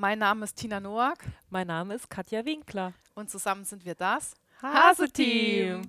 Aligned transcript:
Mein 0.00 0.20
Name 0.20 0.44
ist 0.44 0.54
Tina 0.54 0.78
Noack. 0.78 1.24
Mein 1.50 1.66
Name 1.66 1.96
ist 1.96 2.08
Katja 2.08 2.44
Winkler. 2.44 2.92
Und 3.16 3.30
zusammen 3.30 3.64
sind 3.64 3.84
wir 3.84 3.96
das 3.96 4.36
Hase-Team. 4.62 5.82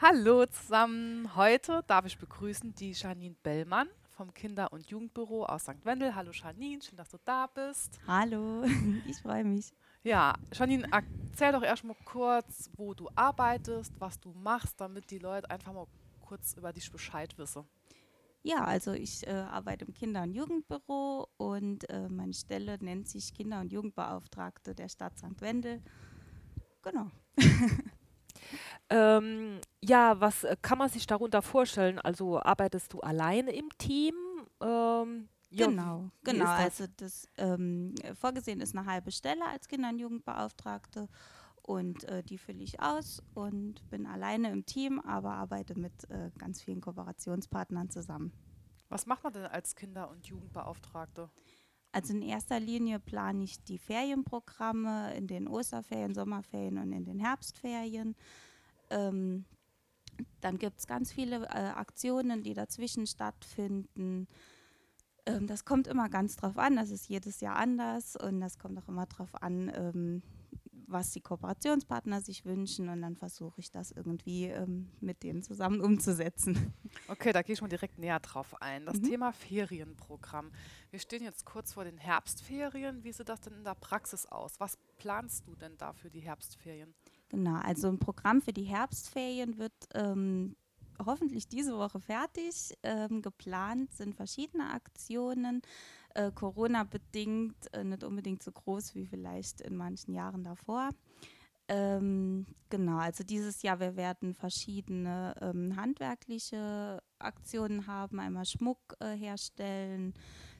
Hallo 0.00 0.44
zusammen. 0.46 1.36
Heute 1.36 1.84
darf 1.86 2.04
ich 2.04 2.18
begrüßen 2.18 2.74
die 2.74 2.90
Janine 2.90 3.36
Bellmann 3.44 3.86
vom 4.16 4.34
Kinder- 4.34 4.72
und 4.72 4.90
Jugendbüro 4.90 5.46
aus 5.46 5.62
St. 5.62 5.84
Wendel. 5.84 6.16
Hallo 6.16 6.32
Janine, 6.32 6.82
schön, 6.82 6.96
dass 6.96 7.10
du 7.10 7.18
da 7.24 7.46
bist. 7.46 8.00
Hallo, 8.08 8.64
ich 9.06 9.18
freue 9.18 9.44
mich. 9.44 9.72
Ja, 10.02 10.34
Janine, 10.52 10.88
erzähl 10.90 11.52
doch 11.52 11.62
erstmal 11.62 11.96
kurz, 12.04 12.68
wo 12.76 12.92
du 12.92 13.08
arbeitest, 13.14 13.92
was 14.00 14.18
du 14.18 14.32
machst, 14.32 14.80
damit 14.80 15.12
die 15.12 15.20
Leute 15.20 15.48
einfach 15.48 15.72
mal 15.72 15.86
kurz 16.26 16.54
über 16.54 16.72
dich 16.72 16.90
Bescheid 16.90 17.32
wissen. 17.38 17.64
Ja, 18.46 18.62
also 18.64 18.92
ich 18.92 19.26
äh, 19.26 19.30
arbeite 19.30 19.86
im 19.86 19.94
Kinder- 19.94 20.22
und 20.22 20.34
Jugendbüro 20.34 21.28
und 21.38 21.88
äh, 21.88 22.10
meine 22.10 22.34
Stelle 22.34 22.76
nennt 22.78 23.08
sich 23.08 23.32
Kinder- 23.32 23.60
und 23.60 23.72
Jugendbeauftragte 23.72 24.74
der 24.74 24.90
Stadt 24.90 25.16
St. 25.16 25.40
Wendel. 25.40 25.80
Genau. 26.82 27.10
ähm, 28.90 29.60
ja, 29.82 30.20
was 30.20 30.44
äh, 30.44 30.56
kann 30.60 30.76
man 30.76 30.90
sich 30.90 31.06
darunter 31.06 31.40
vorstellen? 31.40 31.98
Also 31.98 32.38
arbeitest 32.38 32.92
du 32.92 33.00
alleine 33.00 33.50
im 33.50 33.70
Team? 33.78 34.14
Ähm, 34.60 35.30
ja, 35.48 35.66
genau, 35.66 36.10
genau. 36.22 36.44
Das? 36.44 36.60
Also 36.60 36.84
das 36.98 37.28
ähm, 37.38 37.94
vorgesehen 38.20 38.60
ist 38.60 38.76
eine 38.76 38.84
halbe 38.84 39.10
Stelle 39.10 39.46
als 39.46 39.68
Kinder- 39.68 39.88
und 39.88 40.00
Jugendbeauftragte 40.00 41.08
und 41.66 42.04
äh, 42.04 42.22
die 42.22 42.38
fülle 42.38 42.62
ich 42.62 42.80
aus 42.80 43.22
und 43.32 43.88
bin 43.88 44.06
alleine 44.06 44.50
im 44.52 44.66
Team, 44.66 45.00
aber 45.00 45.32
arbeite 45.32 45.78
mit 45.78 46.08
äh, 46.10 46.30
ganz 46.38 46.62
vielen 46.62 46.80
Kooperationspartnern 46.80 47.88
zusammen. 47.90 48.32
Was 48.90 49.06
macht 49.06 49.24
man 49.24 49.32
denn 49.32 49.46
als 49.46 49.74
Kinder- 49.74 50.10
und 50.10 50.26
Jugendbeauftragte? 50.26 51.30
Also 51.90 52.12
in 52.12 52.22
erster 52.22 52.60
Linie 52.60 53.00
plane 53.00 53.44
ich 53.44 53.62
die 53.64 53.78
Ferienprogramme 53.78 55.14
in 55.16 55.26
den 55.26 55.48
Osterferien, 55.48 56.14
Sommerferien 56.14 56.76
und 56.78 56.92
in 56.92 57.04
den 57.04 57.18
Herbstferien. 57.18 58.14
Ähm, 58.90 59.46
dann 60.40 60.58
gibt 60.58 60.80
es 60.80 60.86
ganz 60.86 61.12
viele 61.12 61.44
äh, 61.46 61.72
Aktionen, 61.74 62.42
die 62.42 62.52
dazwischen 62.52 63.06
stattfinden. 63.06 64.28
Ähm, 65.24 65.46
das 65.46 65.64
kommt 65.64 65.86
immer 65.86 66.08
ganz 66.10 66.36
drauf 66.36 66.58
an, 66.58 66.76
das 66.76 66.90
ist 66.90 67.08
jedes 67.08 67.40
Jahr 67.40 67.56
anders 67.56 68.16
und 68.16 68.40
das 68.40 68.58
kommt 68.58 68.78
auch 68.78 68.88
immer 68.88 69.06
drauf 69.06 69.42
an, 69.42 69.72
ähm, 69.74 70.22
was 70.94 71.10
die 71.10 71.20
Kooperationspartner 71.20 72.22
sich 72.22 72.46
wünschen 72.46 72.88
und 72.88 73.02
dann 73.02 73.16
versuche 73.16 73.60
ich 73.60 73.70
das 73.70 73.90
irgendwie 73.90 74.46
ähm, 74.46 74.88
mit 75.00 75.22
denen 75.22 75.42
zusammen 75.42 75.82
umzusetzen. 75.82 76.72
Okay, 77.08 77.32
da 77.32 77.42
gehe 77.42 77.52
ich 77.52 77.60
mal 77.60 77.68
direkt 77.68 77.98
näher 77.98 78.20
drauf 78.20 78.62
ein. 78.62 78.86
Das 78.86 78.98
mhm. 78.98 79.02
Thema 79.02 79.32
Ferienprogramm. 79.32 80.52
Wir 80.90 81.00
stehen 81.00 81.22
jetzt 81.22 81.44
kurz 81.44 81.72
vor 81.72 81.84
den 81.84 81.98
Herbstferien. 81.98 83.02
Wie 83.04 83.12
sieht 83.12 83.28
das 83.28 83.40
denn 83.40 83.54
in 83.54 83.64
der 83.64 83.74
Praxis 83.74 84.24
aus? 84.26 84.54
Was 84.58 84.78
planst 84.96 85.46
du 85.46 85.56
denn 85.56 85.76
da 85.76 85.92
für 85.92 86.08
die 86.08 86.20
Herbstferien? 86.20 86.94
Genau, 87.28 87.58
also 87.60 87.88
ein 87.88 87.98
Programm 87.98 88.40
für 88.40 88.52
die 88.52 88.62
Herbstferien 88.62 89.58
wird 89.58 89.74
ähm, 89.94 90.54
hoffentlich 91.04 91.48
diese 91.48 91.76
Woche 91.76 92.00
fertig. 92.00 92.76
Ähm, 92.82 93.22
geplant 93.22 93.92
sind 93.92 94.14
verschiedene 94.14 94.72
Aktionen 94.72 95.62
äh, 96.14 96.30
Corona-bedingt 96.30 97.72
äh, 97.72 97.84
nicht 97.84 98.04
unbedingt 98.04 98.42
so 98.42 98.52
groß 98.52 98.94
wie 98.94 99.06
vielleicht 99.06 99.60
in 99.60 99.76
manchen 99.76 100.14
Jahren 100.14 100.44
davor. 100.44 100.90
Ähm, 101.66 102.46
genau, 102.68 102.98
also 102.98 103.24
dieses 103.24 103.62
Jahr, 103.62 103.80
wir 103.80 103.96
werden 103.96 104.34
verschiedene 104.34 105.34
ähm, 105.40 105.76
handwerkliche 105.76 107.02
Aktionen 107.18 107.86
haben, 107.86 108.20
einmal 108.20 108.44
Schmuck 108.44 108.96
äh, 109.00 109.16
herstellen, 109.16 110.12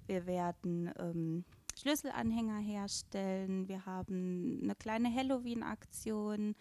wir 0.07 0.27
werden 0.27 0.91
ähm, 0.99 1.45
Schlüsselanhänger 1.79 2.59
herstellen, 2.59 3.69
wir 3.69 3.85
haben 3.85 4.61
eine 4.63 4.75
kleine 4.75 5.15
Halloween-Aktion, 5.15 6.55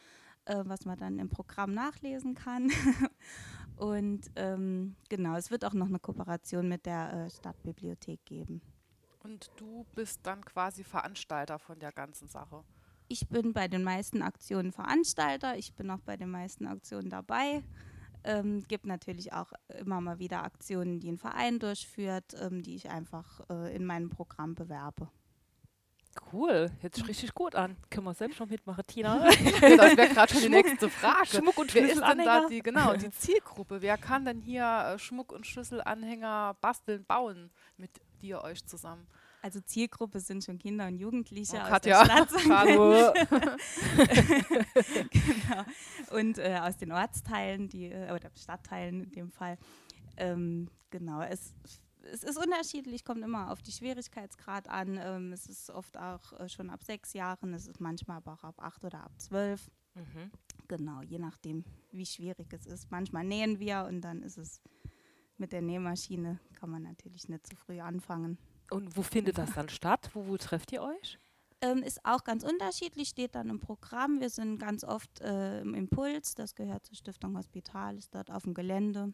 äh, 0.45 0.63
was 0.65 0.83
man 0.83 0.99
dann 0.99 1.19
im 1.19 1.29
Programm 1.29 1.73
nachlesen 1.73 2.35
kann. 2.35 2.69
Und 3.77 4.31
ähm, 4.35 4.95
genau, 5.09 5.35
es 5.35 5.51
wird 5.51 5.65
auch 5.65 5.73
noch 5.73 5.87
eine 5.87 5.99
Kooperation 5.99 6.67
mit 6.67 6.85
der 6.85 7.13
äh, 7.13 7.29
Stadtbibliothek 7.29 8.23
geben. 8.25 8.61
Und 9.23 9.51
du 9.55 9.85
bist 9.95 10.19
dann 10.23 10.43
quasi 10.43 10.83
Veranstalter 10.83 11.57
von 11.57 11.79
der 11.79 11.91
ganzen 11.91 12.27
Sache. 12.27 12.63
Ich 13.07 13.27
bin 13.27 13.53
bei 13.53 13.67
den 13.67 13.83
meisten 13.83 14.21
Aktionen 14.21 14.71
Veranstalter, 14.71 15.57
ich 15.57 15.73
bin 15.73 15.89
auch 15.89 15.99
bei 15.99 16.17
den 16.17 16.29
meisten 16.29 16.67
Aktionen 16.67 17.09
dabei. 17.09 17.63
Ähm, 18.25 18.63
gibt 18.67 18.85
natürlich 18.85 19.33
auch 19.33 19.51
immer 19.79 19.99
mal 19.99 20.19
wieder 20.19 20.43
Aktionen, 20.43 20.99
die 20.99 21.11
ein 21.11 21.17
Verein 21.17 21.59
durchführt, 21.59 22.35
ähm, 22.39 22.61
die 22.61 22.75
ich 22.75 22.89
einfach 22.89 23.41
äh, 23.49 23.75
in 23.75 23.85
meinem 23.85 24.09
Programm 24.09 24.55
bewerbe. 24.55 25.09
Cool, 26.31 26.71
hört 26.81 26.95
sich 26.95 27.07
richtig 27.07 27.33
gut 27.33 27.55
an. 27.55 27.75
Können 27.89 28.05
wir 28.05 28.13
selbst 28.13 28.37
schon 28.37 28.49
mitmachen, 28.49 28.83
Tina? 28.85 29.19
das 29.29 29.97
wäre 29.97 30.09
gerade 30.09 30.33
schon 30.33 30.41
die 30.43 30.49
nächste 30.49 30.89
Frage. 30.89 31.27
Schmuck 31.27 31.57
und 31.57 31.73
Wer 31.73 31.91
ist 31.91 32.01
denn 32.01 32.17
da 32.19 32.47
die, 32.47 32.61
genau, 32.61 32.95
die 32.95 33.11
Zielgruppe? 33.11 33.81
Wer 33.81 33.97
kann 33.97 34.25
denn 34.25 34.41
hier 34.41 34.63
äh, 34.63 34.99
Schmuck- 34.99 35.31
und 35.31 35.47
Schlüsselanhänger 35.47 36.55
basteln, 36.61 37.03
bauen 37.05 37.51
mit 37.77 37.91
dir 38.21 38.43
euch 38.43 38.65
zusammen? 38.65 39.07
Also 39.41 39.59
Zielgruppe 39.59 40.19
sind 40.21 40.43
schon 40.43 40.57
Kinder 40.57 40.87
und 40.87 40.97
Jugendliche 40.97 41.57
oh, 41.57 41.59
aus 41.59 41.69
Katja. 41.69 42.03
der 42.03 42.13
Stadt. 42.13 42.29
Hallo. 42.49 43.13
genau. 45.09 45.63
Und 46.11 46.37
äh, 46.37 46.59
aus 46.61 46.77
den 46.77 46.93
Ortsteilen, 46.93 47.67
die, 47.67 47.87
äh, 47.87 48.11
oder 48.11 48.29
Stadtteilen 48.35 49.03
in 49.03 49.11
dem 49.11 49.31
Fall. 49.31 49.57
Ähm, 50.15 50.69
genau, 50.91 51.21
es 51.21 51.53
es 52.11 52.23
ist 52.23 52.37
unterschiedlich, 52.37 53.05
kommt 53.05 53.23
immer 53.23 53.51
auf 53.51 53.61
die 53.61 53.71
Schwierigkeitsgrad 53.71 54.67
an. 54.69 54.99
Ähm, 55.01 55.31
es 55.33 55.47
ist 55.47 55.69
oft 55.69 55.97
auch 55.97 56.33
äh, 56.39 56.49
schon 56.49 56.69
ab 56.69 56.83
sechs 56.83 57.13
Jahren, 57.13 57.53
es 57.53 57.67
ist 57.67 57.79
manchmal 57.79 58.17
aber 58.17 58.33
auch 58.33 58.43
ab 58.43 58.55
acht 58.61 58.83
oder 58.83 59.03
ab 59.03 59.13
zwölf. 59.19 59.71
Mhm. 59.95 60.31
Genau, 60.67 61.01
je 61.01 61.19
nachdem, 61.19 61.63
wie 61.91 62.05
schwierig 62.05 62.51
es 62.53 62.65
ist. 62.65 62.91
Manchmal 62.91 63.23
nähen 63.23 63.59
wir 63.59 63.85
und 63.87 64.01
dann 64.01 64.23
ist 64.23 64.37
es 64.37 64.61
mit 65.37 65.51
der 65.51 65.61
Nähmaschine, 65.61 66.39
kann 66.53 66.69
man 66.69 66.83
natürlich 66.83 67.29
nicht 67.29 67.47
zu 67.47 67.55
früh 67.55 67.79
anfangen. 67.79 68.37
Und 68.71 68.95
wo 68.95 69.01
findet 69.03 69.37
das 69.37 69.53
dann 69.53 69.69
statt? 69.69 70.09
Wo, 70.13 70.27
wo 70.27 70.37
trefft 70.37 70.71
ihr 70.71 70.81
euch? 70.81 71.19
Ähm, 71.61 71.83
ist 71.83 72.03
auch 72.05 72.23
ganz 72.23 72.43
unterschiedlich, 72.43 73.09
steht 73.09 73.35
dann 73.35 73.49
im 73.49 73.59
Programm. 73.59 74.19
Wir 74.19 74.29
sind 74.29 74.57
ganz 74.57 74.83
oft 74.83 75.21
äh, 75.21 75.61
im 75.61 75.73
Impuls, 75.75 76.35
das 76.35 76.55
gehört 76.55 76.85
zur 76.85 76.95
Stiftung 76.95 77.37
Hospital, 77.37 77.97
ist 77.97 78.13
dort 78.13 78.31
auf 78.31 78.43
dem 78.43 78.53
Gelände. 78.53 79.13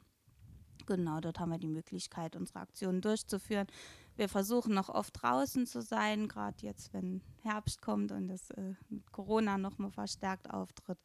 Genau, 0.89 1.19
dort 1.19 1.39
haben 1.39 1.51
wir 1.51 1.59
die 1.59 1.67
Möglichkeit, 1.67 2.35
unsere 2.35 2.61
Aktionen 2.61 2.99
durchzuführen. 2.99 3.67
Wir 4.15 4.27
versuchen 4.27 4.73
noch 4.73 4.89
oft 4.89 5.21
draußen 5.21 5.67
zu 5.67 5.83
sein, 5.83 6.27
gerade 6.27 6.65
jetzt, 6.65 6.93
wenn 6.93 7.21
Herbst 7.43 7.79
kommt 7.79 8.11
und 8.11 8.27
das 8.27 8.49
äh, 8.49 8.73
mit 8.89 9.11
Corona 9.11 9.59
nochmal 9.59 9.91
verstärkt 9.91 10.49
auftritt. 10.49 10.97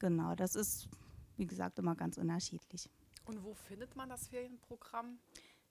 Genau, 0.00 0.34
das 0.34 0.56
ist, 0.56 0.88
wie 1.36 1.46
gesagt, 1.46 1.78
immer 1.78 1.94
ganz 1.94 2.18
unterschiedlich. 2.18 2.90
Und 3.24 3.44
wo 3.44 3.54
findet 3.54 3.94
man 3.94 4.08
das 4.08 4.26
Ferienprogramm? 4.26 5.20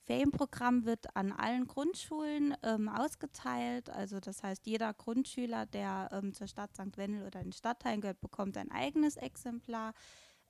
Ferienprogramm 0.04 0.86
wird 0.86 1.14
an 1.18 1.34
allen 1.34 1.68
Grundschulen 1.68 2.56
ähm, 2.64 2.88
ausgeteilt. 2.88 3.90
Also 3.90 4.22
das 4.22 4.42
heißt, 4.42 4.66
jeder 4.66 4.94
Grundschüler, 4.94 5.66
der 5.66 6.08
ähm, 6.14 6.34
zur 6.34 6.48
Stadt 6.48 6.74
St. 6.74 6.96
Wendel 6.96 7.28
oder 7.28 7.44
den 7.44 7.52
Stadtteilen 7.52 8.00
gehört, 8.00 8.22
bekommt 8.22 8.56
ein 8.56 8.72
eigenes 8.72 9.18
Exemplar. 9.18 9.94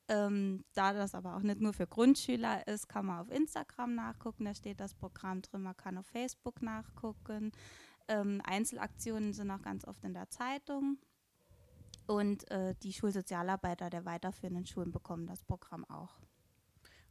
Ähm, 0.09 0.63
da 0.73 0.93
das 0.93 1.15
aber 1.15 1.35
auch 1.35 1.41
nicht 1.41 1.59
nur 1.59 1.73
für 1.73 1.87
Grundschüler 1.87 2.65
ist, 2.67 2.87
kann 2.87 3.07
man 3.07 3.19
auf 3.19 3.29
Instagram 3.29 3.95
nachgucken, 3.95 4.45
da 4.45 4.53
steht 4.53 4.79
das 4.79 4.93
Programm 4.93 5.41
drin, 5.41 5.63
man 5.63 5.75
kann 5.75 5.97
auf 5.97 6.05
Facebook 6.07 6.61
nachgucken. 6.61 7.51
Ähm, 8.07 8.41
Einzelaktionen 8.45 9.33
sind 9.33 9.51
auch 9.51 9.61
ganz 9.61 9.85
oft 9.85 10.03
in 10.05 10.13
der 10.13 10.29
Zeitung. 10.29 10.97
Und 12.05 12.49
äh, 12.51 12.73
die 12.83 12.93
Schulsozialarbeiter 12.93 13.89
der 13.89 14.05
weiterführenden 14.05 14.65
Schulen 14.65 14.93
bekommen 14.93 15.27
das 15.27 15.43
Programm 15.43 15.83
auch. 15.89 16.21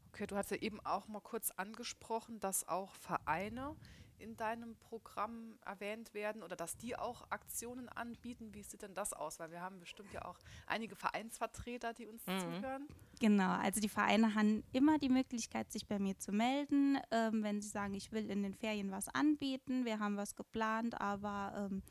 Okay, 0.08 0.26
du 0.26 0.36
hast 0.36 0.50
ja 0.50 0.56
eben 0.56 0.80
auch 0.80 1.08
mal 1.08 1.20
kurz 1.20 1.50
angesprochen, 1.50 2.40
dass 2.40 2.66
auch 2.66 2.94
Vereine 2.94 3.76
in 4.18 4.36
deinem 4.36 4.76
Programm 4.76 5.58
erwähnt 5.64 6.14
werden 6.14 6.42
oder 6.42 6.56
dass 6.56 6.76
die 6.76 6.96
auch 6.96 7.30
Aktionen 7.30 7.88
anbieten? 7.88 8.54
Wie 8.54 8.62
sieht 8.62 8.82
denn 8.82 8.94
das 8.94 9.12
aus? 9.12 9.38
Weil 9.38 9.50
wir 9.50 9.60
haben 9.60 9.78
bestimmt 9.78 10.12
ja 10.12 10.24
auch 10.24 10.38
einige 10.66 10.96
Vereinsvertreter, 10.96 11.92
die 11.92 12.06
uns 12.06 12.26
mhm. 12.26 12.38
zuhören. 12.38 12.88
Genau, 13.20 13.50
also 13.50 13.80
die 13.80 13.88
Vereine 13.88 14.34
haben 14.34 14.62
immer 14.72 14.98
die 14.98 15.08
Möglichkeit, 15.08 15.72
sich 15.72 15.86
bei 15.86 15.98
mir 15.98 16.18
zu 16.18 16.32
melden, 16.32 16.98
ähm, 17.10 17.42
wenn 17.42 17.62
sie 17.62 17.68
sagen, 17.68 17.94
ich 17.94 18.12
will 18.12 18.30
in 18.30 18.42
den 18.42 18.54
Ferien 18.54 18.90
was 18.90 19.08
anbieten, 19.08 19.84
wir 19.84 19.98
haben 19.98 20.16
was 20.16 20.36
geplant, 20.36 21.00
aber 21.00 21.68
ähm, 21.70 21.82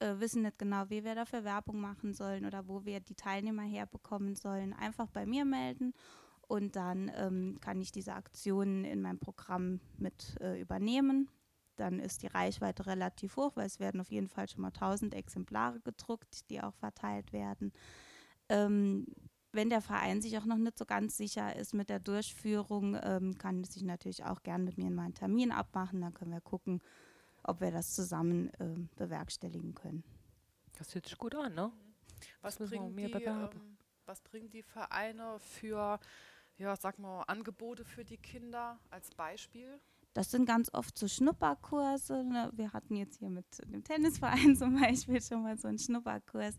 äh, 0.00 0.18
wissen 0.18 0.42
nicht 0.42 0.58
genau, 0.58 0.90
wie 0.90 1.04
wir 1.04 1.14
dafür 1.14 1.44
Werbung 1.44 1.80
machen 1.80 2.14
sollen 2.14 2.44
oder 2.44 2.68
wo 2.68 2.84
wir 2.84 3.00
die 3.00 3.14
Teilnehmer 3.14 3.62
herbekommen 3.62 4.36
sollen. 4.36 4.72
Einfach 4.72 5.08
bei 5.08 5.26
mir 5.26 5.44
melden 5.44 5.94
und 6.48 6.76
dann 6.76 7.10
ähm, 7.14 7.56
kann 7.60 7.80
ich 7.80 7.92
diese 7.92 8.14
Aktionen 8.14 8.84
in 8.84 9.02
meinem 9.02 9.18
Programm 9.18 9.80
mit 9.98 10.40
äh, 10.40 10.60
übernehmen 10.60 11.28
dann 11.80 12.00
ist 12.00 12.22
die 12.22 12.28
Reichweite 12.28 12.86
relativ 12.86 13.36
hoch, 13.36 13.52
weil 13.56 13.66
es 13.66 13.80
werden 13.80 14.00
auf 14.00 14.10
jeden 14.10 14.28
Fall 14.28 14.48
schon 14.48 14.62
mal 14.62 14.68
1000 14.68 15.14
Exemplare 15.14 15.80
gedruckt, 15.80 16.48
die 16.50 16.60
auch 16.60 16.74
verteilt 16.74 17.32
werden. 17.32 17.72
Ähm, 18.48 19.06
wenn 19.52 19.70
der 19.70 19.80
Verein 19.80 20.20
sich 20.20 20.36
auch 20.38 20.44
noch 20.44 20.56
nicht 20.56 20.78
so 20.78 20.84
ganz 20.84 21.16
sicher 21.16 21.56
ist 21.56 21.74
mit 21.74 21.88
der 21.88 22.00
Durchführung, 22.00 22.98
ähm, 23.02 23.38
kann 23.38 23.62
es 23.62 23.72
sich 23.72 23.82
natürlich 23.82 24.24
auch 24.24 24.42
gern 24.42 24.64
mit 24.64 24.76
mir 24.76 24.88
in 24.88 24.94
meinen 24.94 25.14
Termin 25.14 25.52
abmachen. 25.52 26.00
Dann 26.00 26.14
können 26.14 26.32
wir 26.32 26.40
gucken, 26.40 26.82
ob 27.42 27.60
wir 27.60 27.70
das 27.70 27.94
zusammen 27.94 28.50
ähm, 28.60 28.88
bewerkstelligen 28.96 29.74
können. 29.74 30.04
Das 30.78 30.94
hört 30.94 31.06
sich 31.06 31.16
gut 31.16 31.34
an, 31.34 31.54
ne? 31.54 31.72
Was 32.42 32.56
bringen, 32.56 32.94
die, 32.96 33.10
ähm, 33.10 33.48
was 34.04 34.20
bringen 34.20 34.50
die 34.50 34.62
Vereine 34.62 35.38
für, 35.38 35.98
ja, 36.58 36.76
sag 36.76 36.98
mal, 36.98 37.22
Angebote 37.22 37.84
für 37.84 38.04
die 38.04 38.18
Kinder 38.18 38.78
als 38.90 39.10
Beispiel? 39.10 39.80
Das 40.18 40.32
sind 40.32 40.46
ganz 40.46 40.68
oft 40.74 40.98
so 40.98 41.06
Schnupperkurse. 41.06 42.24
Ne? 42.24 42.50
Wir 42.56 42.72
hatten 42.72 42.96
jetzt 42.96 43.20
hier 43.20 43.30
mit 43.30 43.46
dem 43.72 43.84
Tennisverein 43.84 44.56
zum 44.56 44.74
Beispiel 44.74 45.22
schon 45.22 45.44
mal 45.44 45.56
so 45.56 45.68
einen 45.68 45.78
Schnupperkurs. 45.78 46.56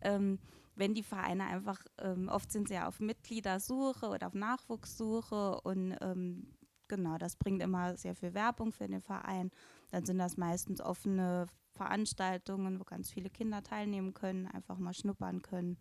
Ähm, 0.00 0.38
wenn 0.76 0.94
die 0.94 1.02
Vereine 1.02 1.44
einfach, 1.44 1.84
ähm, 1.98 2.30
oft 2.30 2.50
sind 2.50 2.68
sie 2.68 2.74
ja 2.74 2.88
auf 2.88 3.00
Mitgliedersuche 3.00 4.08
oder 4.08 4.28
auf 4.28 4.32
Nachwuchssuche 4.32 5.60
und 5.60 5.94
ähm, 6.00 6.54
genau, 6.88 7.18
das 7.18 7.36
bringt 7.36 7.62
immer 7.62 7.98
sehr 7.98 8.14
viel 8.14 8.32
Werbung 8.32 8.72
für 8.72 8.88
den 8.88 9.02
Verein. 9.02 9.50
Dann 9.90 10.06
sind 10.06 10.16
das 10.16 10.38
meistens 10.38 10.80
offene 10.80 11.48
Veranstaltungen, 11.72 12.80
wo 12.80 12.84
ganz 12.84 13.10
viele 13.10 13.28
Kinder 13.28 13.62
teilnehmen 13.62 14.14
können, 14.14 14.46
einfach 14.46 14.78
mal 14.78 14.94
schnuppern 14.94 15.42
können 15.42 15.76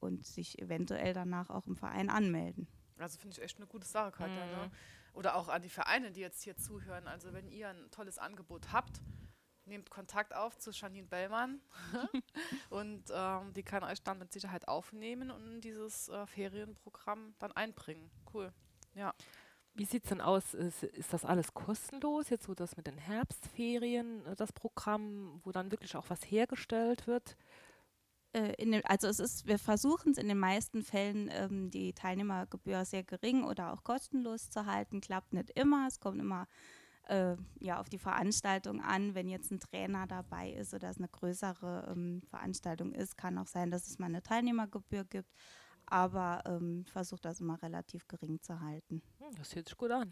und 0.00 0.26
sich 0.26 0.60
eventuell 0.60 1.14
danach 1.14 1.48
auch 1.48 1.66
im 1.66 1.76
Verein 1.76 2.10
anmelden. 2.10 2.68
Also 2.98 3.18
finde 3.18 3.36
ich 3.38 3.42
echt 3.42 3.56
eine 3.56 3.66
gute 3.66 3.86
Sache, 3.86 4.10
Katja. 4.10 4.44
Mhm. 4.44 4.50
Ne? 4.50 4.70
Oder 5.12 5.36
auch 5.36 5.48
an 5.48 5.62
die 5.62 5.68
Vereine, 5.68 6.10
die 6.10 6.20
jetzt 6.20 6.42
hier 6.42 6.56
zuhören. 6.56 7.06
Also 7.06 7.32
wenn 7.32 7.48
ihr 7.48 7.68
ein 7.68 7.90
tolles 7.90 8.18
Angebot 8.18 8.72
habt, 8.72 9.00
nehmt 9.66 9.90
Kontakt 9.90 10.34
auf 10.34 10.58
zu 10.58 10.70
Janine 10.70 11.06
Bellmann 11.06 11.60
und 12.70 13.04
ähm, 13.12 13.52
die 13.52 13.62
kann 13.62 13.84
euch 13.84 14.02
dann 14.02 14.18
mit 14.18 14.32
Sicherheit 14.32 14.66
aufnehmen 14.68 15.30
und 15.30 15.46
in 15.46 15.60
dieses 15.60 16.08
äh, 16.08 16.26
Ferienprogramm 16.26 17.34
dann 17.38 17.52
einbringen. 17.52 18.10
Cool. 18.32 18.52
Ja. 18.94 19.14
Wie 19.74 19.86
sieht 19.86 20.04
es 20.04 20.10
denn 20.10 20.20
aus? 20.20 20.52
Ist, 20.52 20.82
ist, 20.82 21.14
das 21.14 21.24
alles 21.24 21.54
kostenlos? 21.54 22.28
Jetzt 22.28 22.44
so 22.44 22.54
das 22.54 22.76
mit 22.76 22.86
den 22.86 22.98
Herbstferien, 22.98 24.26
äh, 24.26 24.36
das 24.36 24.52
Programm, 24.52 25.40
wo 25.44 25.52
dann 25.52 25.70
wirklich 25.70 25.96
auch 25.96 26.10
was 26.10 26.20
hergestellt 26.22 27.06
wird? 27.06 27.36
Äh, 28.32 28.54
den, 28.64 28.84
also 28.84 29.08
es 29.08 29.18
ist, 29.18 29.46
wir 29.46 29.58
versuchen 29.58 30.12
es 30.12 30.18
in 30.18 30.28
den 30.28 30.38
meisten 30.38 30.82
Fällen, 30.82 31.30
ähm, 31.32 31.70
die 31.70 31.92
Teilnehmergebühr 31.92 32.84
sehr 32.84 33.04
gering 33.04 33.44
oder 33.44 33.72
auch 33.72 33.84
kostenlos 33.84 34.50
zu 34.50 34.66
halten. 34.66 35.00
Klappt 35.00 35.34
nicht 35.34 35.50
immer. 35.50 35.86
Es 35.86 36.00
kommt 36.00 36.20
immer 36.20 36.46
äh, 37.08 37.36
ja, 37.60 37.78
auf 37.78 37.88
die 37.88 37.98
Veranstaltung 37.98 38.80
an. 38.80 39.14
Wenn 39.14 39.28
jetzt 39.28 39.50
ein 39.50 39.60
Trainer 39.60 40.06
dabei 40.06 40.52
ist 40.52 40.72
oder 40.72 40.88
es 40.88 40.98
eine 40.98 41.08
größere 41.08 41.92
ähm, 41.94 42.22
Veranstaltung 42.30 42.92
ist, 42.92 43.18
kann 43.18 43.38
auch 43.38 43.46
sein, 43.46 43.70
dass 43.70 43.86
es 43.86 43.98
mal 43.98 44.06
eine 44.06 44.22
Teilnehmergebühr 44.22 45.04
gibt. 45.04 45.30
Aber 45.86 46.42
ähm, 46.46 46.86
versuche 46.86 47.20
das 47.20 47.40
immer 47.40 47.60
relativ 47.60 48.08
gering 48.08 48.40
zu 48.40 48.60
halten. 48.60 49.02
Hm, 49.18 49.34
das 49.36 49.54
hört 49.54 49.68
sich 49.68 49.76
gut 49.76 49.90
an. 49.90 50.08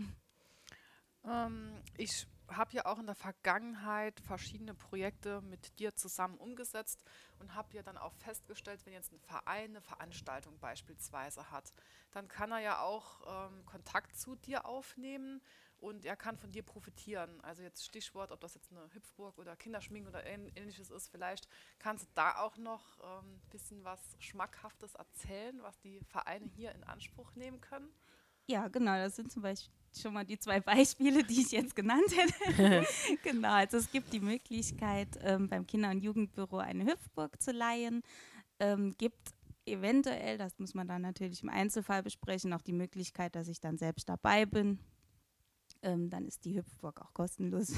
Ähm, 1.25 1.73
ich 1.96 2.26
habe 2.56 2.73
ja 2.75 2.87
auch 2.87 2.99
in 2.99 3.06
der 3.06 3.14
Vergangenheit 3.14 4.20
verschiedene 4.20 4.75
Projekte 4.75 5.41
mit 5.43 5.79
dir 5.79 5.94
zusammen 5.94 6.37
umgesetzt 6.38 7.05
und 7.38 7.55
habe 7.55 7.75
ja 7.75 7.82
dann 7.82 7.97
auch 7.97 8.14
festgestellt, 8.14 8.85
wenn 8.85 8.93
jetzt 8.93 9.12
ein 9.12 9.20
Verein 9.20 9.70
eine 9.70 9.81
Veranstaltung 9.81 10.58
beispielsweise 10.58 11.50
hat, 11.50 11.73
dann 12.12 12.29
kann 12.29 12.52
er 12.52 12.61
ja 12.61 12.81
auch 12.81 13.49
ähm, 13.49 13.64
Kontakt 13.67 14.17
zu 14.19 14.37
dir 14.37 14.67
aufnehmen 14.67 15.41
und 15.79 16.05
er 16.05 16.17
kann 16.17 16.37
von 16.37 16.50
dir 16.50 16.62
profitieren. 16.62 17.41
Also 17.41 17.62
jetzt 17.62 17.85
Stichwort, 17.85 18.32
ob 18.32 18.41
das 18.41 18.55
jetzt 18.55 18.70
eine 18.70 18.93
Hüpfburg 18.93 19.38
oder 19.38 19.56
Kinderschminken 19.56 20.08
oder 20.08 20.25
ähnliches 20.26 20.91
ist, 20.91 21.08
vielleicht 21.08 21.49
kannst 21.79 22.05
du 22.05 22.11
da 22.14 22.38
auch 22.38 22.56
noch 22.56 23.00
ein 23.00 23.25
ähm, 23.25 23.41
bisschen 23.50 23.82
was 23.85 24.00
Schmackhaftes 24.19 24.94
erzählen, 24.94 25.62
was 25.62 25.81
die 25.81 26.00
Vereine 26.05 26.47
hier 26.47 26.73
in 26.73 26.85
Anspruch 26.85 27.35
nehmen 27.35 27.61
können. 27.61 27.91
Ja, 28.47 28.69
genau, 28.69 28.97
das 28.97 29.17
sind 29.17 29.32
zum 29.32 29.43
Beispiel 29.43 29.79
schon 29.98 30.14
mal 30.14 30.25
die 30.25 30.38
zwei 30.38 30.60
Beispiele, 30.60 31.25
die 31.25 31.40
ich 31.40 31.50
jetzt 31.52 31.75
genannt 31.75 32.14
hätte. 32.14 32.87
genau, 33.22 33.52
also 33.52 33.76
es 33.76 33.90
gibt 33.90 34.12
die 34.12 34.20
Möglichkeit, 34.20 35.08
ähm, 35.22 35.48
beim 35.48 35.66
Kinder- 35.66 35.90
und 35.90 36.02
Jugendbüro 36.02 36.58
eine 36.58 36.84
Hüpfburg 36.84 37.40
zu 37.40 37.52
leihen. 37.52 38.02
Ähm, 38.58 38.94
gibt 38.98 39.34
eventuell, 39.66 40.38
das 40.38 40.58
muss 40.58 40.75
man 40.75 40.88
dann 40.88 41.02
natürlich 41.02 41.42
im 41.42 41.48
Einzelfall 41.48 42.02
besprechen, 42.02 42.52
auch 42.52 42.62
die 42.62 42.72
Möglichkeit, 42.72 43.34
dass 43.34 43.48
ich 43.48 43.60
dann 43.60 43.78
selbst 43.78 44.08
dabei 44.08 44.46
bin. 44.46 44.78
Ähm, 45.82 46.10
dann 46.10 46.26
ist 46.26 46.44
die 46.44 46.56
Hüpfburg 46.56 47.00
auch 47.00 47.14
kostenlos. 47.14 47.72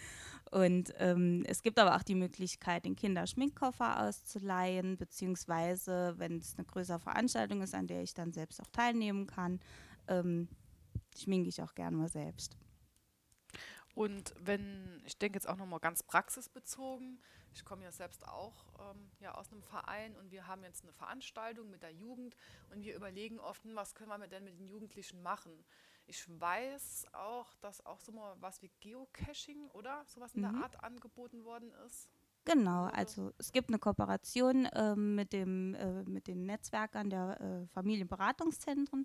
und 0.52 0.92
ähm, 0.98 1.44
es 1.46 1.62
gibt 1.62 1.78
aber 1.78 1.96
auch 1.96 2.04
die 2.04 2.14
Möglichkeit, 2.14 2.84
den 2.84 2.94
Kinderschminkkoffer 2.94 4.06
auszuleihen, 4.06 4.96
beziehungsweise, 4.96 6.14
wenn 6.18 6.38
es 6.38 6.54
eine 6.56 6.66
größere 6.66 7.00
Veranstaltung 7.00 7.62
ist, 7.62 7.74
an 7.74 7.88
der 7.88 8.02
ich 8.02 8.14
dann 8.14 8.32
selbst 8.32 8.60
auch 8.60 8.68
teilnehmen 8.70 9.26
kann, 9.26 9.58
ähm, 10.06 10.48
schminke 11.20 11.48
ich 11.48 11.62
auch 11.62 11.74
gerne 11.74 11.96
mal 11.96 12.08
selbst. 12.08 12.56
Und 13.94 14.32
wenn, 14.38 15.02
ich 15.04 15.18
denke 15.18 15.36
jetzt 15.36 15.48
auch 15.48 15.56
nochmal 15.56 15.80
ganz 15.80 16.04
praxisbezogen, 16.04 17.20
ich 17.52 17.64
komme 17.64 17.82
ja 17.82 17.90
selbst 17.90 18.28
auch 18.28 18.66
ähm, 18.78 19.10
ja, 19.18 19.34
aus 19.34 19.50
einem 19.50 19.62
Verein 19.62 20.16
und 20.16 20.30
wir 20.30 20.46
haben 20.46 20.62
jetzt 20.62 20.84
eine 20.84 20.92
Veranstaltung 20.92 21.68
mit 21.68 21.82
der 21.82 21.92
Jugend 21.92 22.36
und 22.70 22.84
wir 22.84 22.94
überlegen 22.94 23.40
oft, 23.40 23.64
hm, 23.64 23.74
was 23.74 23.96
können 23.96 24.10
wir 24.10 24.28
denn 24.28 24.44
mit 24.44 24.56
den 24.56 24.68
Jugendlichen 24.68 25.20
machen. 25.22 25.64
Ich 26.06 26.24
weiß 26.28 27.06
auch, 27.12 27.56
dass 27.56 27.84
auch 27.84 27.98
so 27.98 28.12
mal 28.12 28.36
was 28.40 28.62
wie 28.62 28.70
Geocaching 28.80 29.68
oder 29.70 30.04
sowas 30.06 30.32
in 30.34 30.42
mhm. 30.42 30.52
der 30.52 30.62
Art 30.62 30.84
angeboten 30.84 31.44
worden 31.44 31.72
ist. 31.86 32.08
Genau, 32.44 32.84
also 32.84 33.32
es 33.36 33.52
gibt 33.52 33.68
eine 33.68 33.78
Kooperation 33.78 34.66
äh, 34.66 34.94
mit, 34.94 35.32
dem, 35.32 35.74
äh, 35.74 36.04
mit 36.04 36.28
den 36.28 36.46
Netzwerkern 36.46 37.10
der 37.10 37.40
äh, 37.40 37.66
Familienberatungszentren 37.66 39.04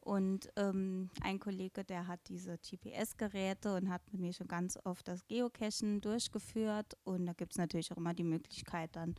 und 0.00 0.50
ähm, 0.56 1.10
ein 1.20 1.38
Kollege, 1.38 1.84
der 1.84 2.06
hat 2.06 2.20
diese 2.28 2.58
GPS-Geräte 2.58 3.74
und 3.74 3.90
hat 3.90 4.02
mit 4.12 4.20
mir 4.20 4.32
schon 4.32 4.48
ganz 4.48 4.78
oft 4.84 5.06
das 5.06 5.26
Geocachen 5.26 6.00
durchgeführt. 6.00 6.96
Und 7.04 7.26
da 7.26 7.34
gibt 7.34 7.52
es 7.52 7.58
natürlich 7.58 7.92
auch 7.92 7.98
immer 7.98 8.14
die 8.14 8.24
Möglichkeit, 8.24 8.96
dann 8.96 9.14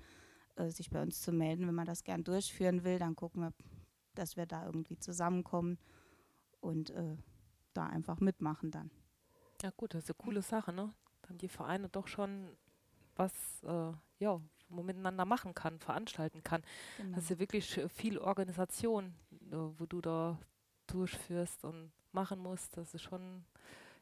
äh, 0.55 0.69
sich 0.69 0.89
bei 0.89 1.01
uns 1.01 1.21
zu 1.21 1.31
melden. 1.31 1.67
Wenn 1.67 1.75
man 1.75 1.85
das 1.85 2.03
gern 2.03 2.23
durchführen 2.23 2.83
will, 2.83 2.97
dann 2.97 3.15
gucken 3.15 3.43
wir, 3.43 3.53
dass 4.15 4.37
wir 4.37 4.47
da 4.47 4.65
irgendwie 4.65 4.97
zusammenkommen 4.97 5.77
und 6.61 6.89
äh, 6.89 7.15
da 7.73 7.85
einfach 7.85 8.19
mitmachen 8.19 8.71
dann. 8.71 8.89
Ja 9.61 9.69
gut, 9.77 9.93
das 9.93 10.03
ist 10.05 10.09
eine 10.09 10.25
coole 10.25 10.41
Sache, 10.41 10.73
ne? 10.73 10.93
Dann 11.21 11.37
die 11.37 11.47
Vereine 11.47 11.89
doch 11.89 12.07
schon 12.07 12.57
was, 13.15 13.31
äh, 13.63 13.93
ja, 14.17 14.41
man 14.69 14.85
miteinander 14.85 15.25
machen 15.25 15.53
kann, 15.53 15.79
veranstalten 15.79 16.43
kann. 16.43 16.63
Genau. 16.97 17.15
Das 17.15 17.25
ist 17.25 17.29
ja 17.29 17.39
wirklich 17.39 17.79
viel 17.89 18.17
Organisation, 18.17 19.13
äh, 19.51 19.55
wo 19.55 19.85
du 19.85 20.01
da 20.01 20.39
durchführst 20.93 21.63
und 21.65 21.91
machen 22.11 22.39
musst. 22.39 22.77
Das 22.77 22.93
ist 22.93 23.03
schon, 23.03 23.43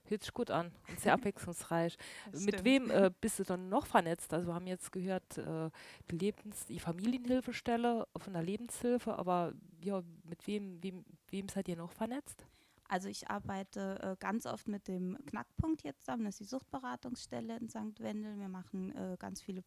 hört 0.06 0.24
sich 0.24 0.34
gut 0.34 0.52
an 0.52 0.72
und 0.88 1.00
sehr 1.00 1.14
abwechslungsreich. 1.16 1.98
mit 2.34 2.64
wem 2.64 2.90
äh, 2.90 3.12
bist 3.22 3.40
du 3.40 3.44
dann 3.44 3.70
noch 3.70 3.86
vernetzt? 3.86 4.34
Also 4.34 4.48
wir 4.48 4.54
haben 4.54 4.68
jetzt 4.68 4.92
gehört, 4.92 5.38
äh, 5.38 5.70
die, 6.12 6.18
Lebens-, 6.18 6.66
die 6.66 6.80
Familienhilfestelle 6.80 8.08
von 8.18 8.34
der 8.34 8.44
Lebenshilfe, 8.44 9.18
aber 9.18 9.54
ja, 9.84 10.02
mit 10.24 10.46
wem, 10.48 10.82
wem, 10.84 11.06
wem 11.30 11.50
seid 11.50 11.68
ihr 11.68 11.78
noch 11.78 11.92
vernetzt? 11.92 12.46
Also 12.90 13.08
ich 13.08 13.30
arbeite 13.30 14.00
äh, 14.02 14.16
ganz 14.20 14.48
oft 14.48 14.68
mit 14.68 14.88
dem 14.88 15.16
Knackpunkt 15.28 15.84
jetzt 15.84 16.06
zusammen, 16.06 16.26
das 16.26 16.36
ist 16.36 16.40
die 16.40 16.56
Suchtberatungsstelle 16.56 17.58
in 17.58 17.70
St. 17.70 18.00
Wendel. 18.00 18.40
Wir 18.40 18.50
machen 18.50 18.96
äh, 18.96 19.16
ganz 19.20 19.44
viele 19.44 19.64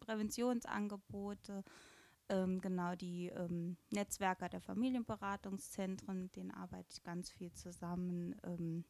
Präventionsangebote, 0.00 1.64
ähm, 2.30 2.60
genau 2.60 2.94
die 2.94 3.28
ähm, 3.28 3.76
Netzwerker 3.90 4.48
der 4.48 4.60
Familienberatungszentren, 4.60 6.30
denen 6.32 6.50
arbeite 6.50 6.88
ich 6.92 7.02
ganz 7.02 7.30
viel 7.30 7.52
zusammen. 7.52 8.34
Ähm, 8.44 8.84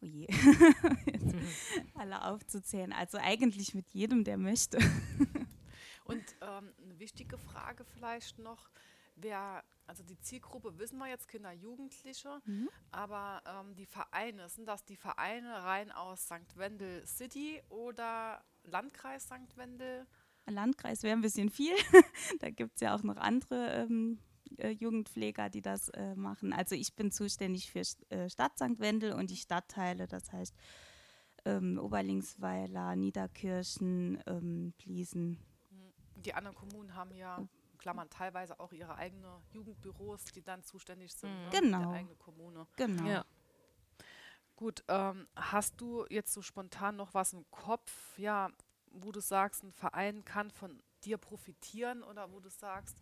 oh 0.00 0.06
je, 0.06 0.28
alle 1.94 2.24
aufzuzählen. 2.24 2.92
Also 2.92 3.18
eigentlich 3.18 3.74
mit 3.74 3.88
jedem, 3.92 4.24
der 4.24 4.38
möchte. 4.38 4.78
Und 6.04 6.24
ähm, 6.40 6.72
eine 6.82 6.98
wichtige 6.98 7.38
Frage 7.38 7.84
vielleicht 7.84 8.38
noch, 8.38 8.70
wer, 9.16 9.62
also 9.86 10.02
die 10.02 10.18
Zielgruppe 10.20 10.78
wissen 10.78 10.98
wir 10.98 11.06
jetzt 11.06 11.28
Kinder, 11.28 11.52
Jugendliche, 11.52 12.40
mhm. 12.44 12.68
aber 12.90 13.42
ähm, 13.46 13.74
die 13.76 13.86
Vereine, 13.86 14.48
sind 14.48 14.66
das 14.66 14.84
die 14.84 14.96
Vereine 14.96 15.62
rein 15.62 15.92
aus 15.92 16.24
St. 16.24 16.56
Wendel 16.56 17.06
City 17.06 17.62
oder 17.68 18.42
Landkreis 18.64 19.24
St. 19.24 19.56
Wendel? 19.56 20.06
Landkreis 20.50 21.02
wäre 21.02 21.16
ein 21.16 21.22
bisschen 21.22 21.50
viel. 21.50 21.74
da 22.40 22.50
gibt 22.50 22.74
es 22.76 22.80
ja 22.80 22.94
auch 22.94 23.02
noch 23.02 23.16
andere 23.16 23.70
ähm, 23.72 24.18
äh, 24.58 24.70
Jugendpfleger, 24.70 25.48
die 25.50 25.62
das 25.62 25.88
äh, 25.90 26.14
machen. 26.14 26.52
Also 26.52 26.74
ich 26.74 26.94
bin 26.94 27.10
zuständig 27.10 27.70
für 27.70 27.82
äh, 28.10 28.28
Stadt 28.28 28.56
St. 28.56 28.78
Wendel 28.78 29.12
und 29.12 29.30
die 29.30 29.36
Stadtteile, 29.36 30.06
das 30.06 30.32
heißt 30.32 30.54
ähm, 31.44 31.78
Oberlingsweiler, 31.78 32.96
Niederkirchen, 32.96 34.22
ähm, 34.26 34.74
Pliesen. 34.78 35.38
Mhm. 35.70 36.22
Die 36.22 36.34
anderen 36.34 36.56
Kommunen 36.56 36.94
haben 36.94 37.14
ja 37.14 37.46
Klammern 37.78 38.10
teilweise 38.10 38.60
auch 38.60 38.72
ihre 38.72 38.94
eigenen 38.96 39.42
Jugendbüros, 39.52 40.24
die 40.26 40.42
dann 40.42 40.62
zuständig 40.62 41.14
sind 41.14 41.30
mhm. 41.30 41.50
genau. 41.50 41.78
der 41.78 41.90
eigene 41.90 42.16
Kommune. 42.16 42.66
Genau. 42.76 43.06
Ja. 43.06 43.24
Gut, 44.56 44.84
ähm, 44.88 45.26
hast 45.34 45.80
du 45.80 46.04
jetzt 46.10 46.34
so 46.34 46.42
spontan 46.42 46.96
noch 46.96 47.14
was 47.14 47.32
im 47.32 47.50
Kopf? 47.50 48.18
Ja, 48.18 48.50
wo 48.90 49.12
du 49.12 49.20
sagst, 49.20 49.62
ein 49.62 49.72
Verein 49.72 50.24
kann 50.24 50.50
von 50.50 50.82
dir 51.04 51.18
profitieren 51.18 52.02
oder 52.02 52.32
wo 52.32 52.40
du 52.40 52.50
sagst, 52.50 52.96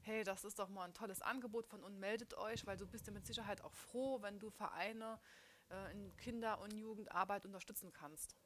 hey, 0.00 0.22
das 0.24 0.44
ist 0.44 0.58
doch 0.58 0.68
mal 0.68 0.84
ein 0.84 0.94
tolles 0.94 1.22
Angebot 1.22 1.66
von 1.66 1.82
uns, 1.82 1.98
meldet 1.98 2.36
euch, 2.36 2.66
weil 2.66 2.76
du 2.76 2.86
bist 2.86 3.06
ja 3.06 3.12
mit 3.12 3.26
Sicherheit 3.26 3.62
auch 3.62 3.72
froh, 3.72 4.20
wenn 4.22 4.38
du 4.38 4.50
Vereine 4.50 5.18
äh, 5.70 5.92
in 5.92 6.16
Kinder- 6.16 6.60
und 6.60 6.74
Jugendarbeit 6.74 7.46
unterstützen 7.46 7.92
kannst. 7.92 8.36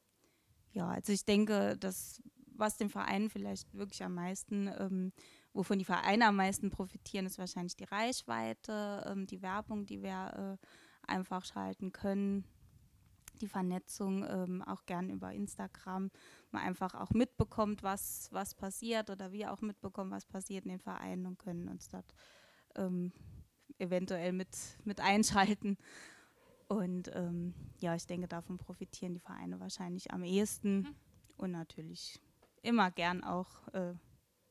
ja, 0.72 0.88
also 0.88 1.12
ich 1.12 1.24
denke, 1.24 1.76
dass 1.76 2.22
was 2.58 2.76
den 2.76 2.90
Verein 2.90 3.30
vielleicht 3.30 3.72
wirklich 3.72 4.02
am 4.02 4.14
meisten, 4.14 4.68
ähm, 4.78 5.12
wovon 5.52 5.78
die 5.78 5.84
Vereine 5.84 6.26
am 6.26 6.36
meisten 6.36 6.70
profitieren, 6.70 7.26
ist 7.26 7.38
wahrscheinlich 7.38 7.76
die 7.76 7.84
Reichweite, 7.84 9.06
ähm, 9.08 9.26
die 9.26 9.42
Werbung, 9.42 9.86
die 9.86 10.02
wir 10.02 10.58
äh, 10.60 10.66
einfach 11.06 11.44
schalten 11.44 11.92
können, 11.92 12.44
die 13.38 13.48
Vernetzung 13.48 14.24
ähm, 14.28 14.62
auch 14.62 14.84
gern 14.86 15.10
über 15.10 15.32
Instagram, 15.32 16.10
man 16.50 16.62
einfach 16.62 16.94
auch 16.94 17.10
mitbekommt, 17.10 17.82
was, 17.82 18.28
was 18.32 18.54
passiert 18.54 19.10
oder 19.10 19.32
wir 19.32 19.52
auch 19.52 19.60
mitbekommen, 19.60 20.10
was 20.10 20.26
passiert 20.26 20.64
in 20.64 20.70
den 20.70 20.80
Vereinen 20.80 21.26
und 21.26 21.38
können 21.38 21.68
uns 21.68 21.88
dort 21.88 22.14
ähm, 22.76 23.12
eventuell 23.78 24.32
mit, 24.32 24.56
mit 24.84 25.00
einschalten. 25.00 25.76
Und 26.68 27.10
ähm, 27.14 27.54
ja, 27.80 27.94
ich 27.94 28.06
denke, 28.06 28.28
davon 28.28 28.58
profitieren 28.58 29.14
die 29.14 29.20
Vereine 29.20 29.58
wahrscheinlich 29.58 30.12
am 30.12 30.22
ehesten 30.22 30.80
mhm. 30.80 30.94
und 31.36 31.50
natürlich 31.50 32.20
immer 32.62 32.90
gern 32.90 33.24
auch, 33.24 33.68
äh, 33.68 33.94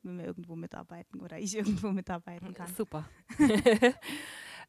wenn 0.02 0.18
wir 0.18 0.24
irgendwo 0.24 0.56
mitarbeiten 0.56 1.20
oder 1.20 1.38
ich 1.38 1.54
irgendwo 1.56 1.90
mitarbeiten 1.90 2.54
kann. 2.54 2.74
Super. 2.74 3.08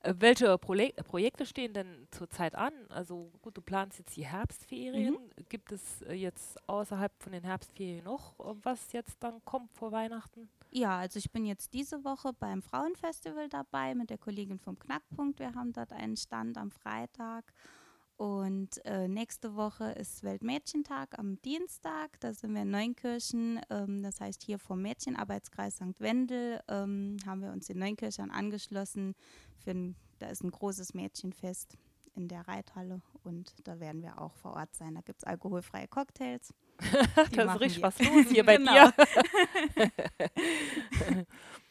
Äh, 0.02 0.14
welche 0.18 0.58
Projek 0.58 0.96
Projekte 1.04 1.46
stehen 1.46 1.74
denn 1.74 2.08
zurzeit 2.12 2.56
an? 2.56 2.74
Also 2.90 3.32
gut, 3.42 3.58
du 3.58 3.62
planst 3.62 4.00
jetzt 4.00 4.16
die 4.16 4.26
Herbstferien. 4.26 5.14
Mhm. 5.14 5.46
Gibt 5.50 5.72
es 5.72 6.02
äh, 6.04 6.14
jetzt 6.14 6.58
außerhalb 6.70 7.12
von 7.22 7.32
den 7.32 7.44
Herbstferien 7.44 8.04
noch 8.04 8.40
äh, 8.40 8.56
was 8.64 8.94
jetzt 8.94 9.18
dann 9.22 9.44
kommt 9.44 9.72
vor 9.74 9.92
Weihnachten? 9.92 10.50
Ja, 10.72 11.00
also 11.00 11.18
ich 11.18 11.32
bin 11.32 11.46
jetzt 11.46 11.74
diese 11.74 12.04
Woche 12.06 12.32
beim 12.34 12.62
Frauenfestival 12.62 13.50
dabei 13.50 13.96
mit 13.96 14.10
der 14.10 14.18
Kollegin 14.18 14.60
vom 14.60 14.78
Knackpunkt. 14.78 15.40
Wir 15.40 15.54
haben 15.56 15.74
dort 15.74 15.92
einen 15.92 16.16
Stand 16.16 16.58
am 16.58 16.72
Freitag. 16.72 17.52
Und 18.20 18.84
äh, 18.84 19.08
nächste 19.08 19.56
Woche 19.56 19.92
ist 19.92 20.24
Weltmädchentag 20.24 21.18
am 21.18 21.42
Dienstag. 21.42 22.20
Da 22.20 22.34
sind 22.34 22.54
wir 22.54 22.64
in 22.64 22.70
Neunkirchen. 22.70 23.62
Ähm, 23.70 24.04
das 24.04 24.20
heißt, 24.20 24.44
hier 24.44 24.60
vom 24.60 24.82
Mädchenarbeitskreis 24.82 25.76
St. 25.76 26.02
Wendel 26.02 26.60
ähm, 26.68 27.16
haben 27.26 27.42
wir 27.42 27.54
uns 27.54 27.70
in 27.70 27.80
Neunkirchen 27.80 28.30
angeschlossen. 28.30 29.16
Ein, 29.66 29.96
da 30.20 30.28
ist 30.28 30.44
ein 30.44 30.52
großes 30.52 30.94
Mädchenfest 30.96 31.78
in 32.14 32.28
der 32.28 32.46
Reithalle 32.46 33.02
und 33.24 33.54
da 33.64 33.80
werden 33.80 34.02
wir 34.02 34.20
auch 34.20 34.36
vor 34.36 34.52
Ort 34.52 34.76
sein. 34.76 34.96
Da 34.96 35.02
gibt 35.02 35.20
es 35.20 35.24
alkoholfreie 35.24 35.88
Cocktails. 35.88 36.54
da 37.32 37.54
ist 37.54 37.62
richtig 37.62 37.84
was 37.84 38.00
los 38.00 38.26
hier 38.28 38.46
bei 38.46 38.58
dir. 38.58 38.94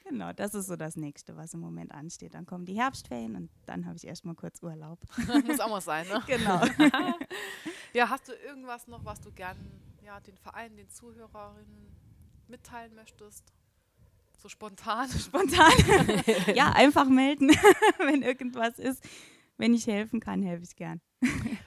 genau, 0.09 0.33
das 0.33 0.55
ist 0.55 0.67
so 0.67 0.77
das 0.77 0.97
Nächste, 0.97 1.37
was 1.37 1.55
im 1.55 1.61
Moment 1.61 1.93
ansteht. 1.93 2.35
Dann 2.35 2.47
kommen 2.47 2.65
die 2.65 2.75
Herbstferien 2.75 3.37
und 3.37 3.51
dann 3.67 3.87
habe 3.87 3.97
ich 3.97 4.07
erstmal 4.07 4.35
kurz 4.35 4.63
Urlaub. 4.63 4.99
Muss 5.47 5.61
auch 5.61 5.71
mal 5.71 5.81
sein, 5.81 6.07
ne? 6.09 6.23
Genau. 6.27 6.61
ja, 7.93 8.09
hast 8.09 8.29
du 8.29 8.33
irgendwas 8.33 8.87
noch, 8.87 9.05
was 9.05 9.21
du 9.21 9.31
gern 9.33 9.57
ja, 10.05 10.21
den 10.21 10.37
Vereinen, 10.37 10.77
den 10.77 10.89
Zuhörerinnen 10.89 11.95
mitteilen 12.49 12.95
möchtest? 12.95 13.53
So 14.39 14.49
spontan? 14.49 15.09
Spontan. 15.19 15.73
ja, 16.55 16.71
einfach 16.71 17.09
melden, 17.09 17.49
wenn 17.99 18.23
irgendwas 18.23 18.79
ist. 18.79 19.05
Wenn 19.57 19.75
ich 19.75 19.87
helfen 19.89 20.21
kann, 20.21 20.43
helfe 20.43 20.63
ich 20.63 20.77
gern. 20.77 21.01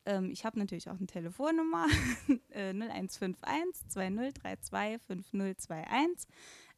Ähm, 0.07 0.31
ich 0.31 0.45
habe 0.45 0.59
natürlich 0.59 0.91
auch 0.91 0.97
eine 0.97 1.07
Telefonnummer 1.07 1.87
äh, 2.51 2.73
0151 2.73 3.89
2032 3.89 5.01
5021. 5.07 6.29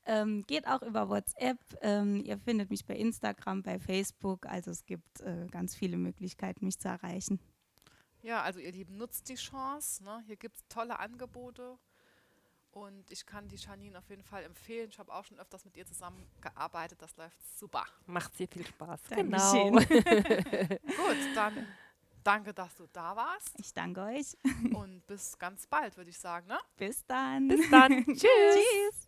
Ähm, 0.06 0.44
geht 0.46 0.66
auch 0.66 0.82
über 0.82 1.08
WhatsApp. 1.08 1.58
Ähm, 1.82 2.22
ihr 2.24 2.38
findet 2.38 2.70
mich 2.70 2.86
bei 2.86 2.94
Instagram, 2.94 3.62
bei 3.62 3.78
Facebook. 3.78 4.46
Also 4.46 4.70
es 4.70 4.86
gibt 4.86 5.20
äh, 5.20 5.46
ganz 5.50 5.74
viele 5.74 5.96
Möglichkeiten, 5.96 6.64
mich 6.64 6.78
zu 6.78 6.88
erreichen. 6.88 7.40
Ja, 8.22 8.42
also 8.42 8.60
ihr 8.60 8.72
Lieben, 8.72 8.96
nutzt 8.96 9.28
die 9.28 9.34
Chance. 9.34 10.02
Ne? 10.04 10.22
Hier 10.26 10.36
gibt 10.36 10.56
es 10.56 10.64
tolle 10.68 10.98
Angebote. 10.98 11.78
Und 12.70 13.10
ich 13.10 13.24
kann 13.24 13.48
die 13.48 13.56
Janine 13.56 13.98
auf 13.98 14.08
jeden 14.10 14.22
Fall 14.22 14.42
empfehlen. 14.44 14.90
Ich 14.90 14.98
habe 14.98 15.12
auch 15.12 15.24
schon 15.24 15.38
öfters 15.38 15.64
mit 15.64 15.76
ihr 15.76 15.86
zusammengearbeitet. 15.86 17.00
Das 17.00 17.16
läuft 17.16 17.38
super. 17.58 17.84
Macht 18.06 18.36
sehr 18.36 18.48
viel 18.48 18.66
Spaß. 18.66 19.00
Genau. 19.10 19.70
Gut, 19.80 21.16
dann 21.34 21.66
danke, 22.22 22.52
dass 22.52 22.74
du 22.74 22.86
da 22.92 23.16
warst. 23.16 23.52
Ich 23.58 23.72
danke 23.72 24.02
euch. 24.02 24.36
Und 24.74 25.06
bis 25.06 25.38
ganz 25.38 25.66
bald, 25.66 25.96
würde 25.96 26.10
ich 26.10 26.18
sagen. 26.18 26.48
Ne? 26.48 26.58
Bis 26.76 27.06
dann. 27.06 27.48
Bis 27.48 27.70
dann. 27.70 28.04
Tschüss. 28.04 28.20
Tschüss. 28.20 29.05